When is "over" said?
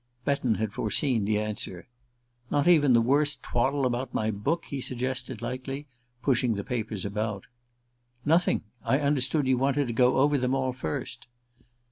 10.17-10.39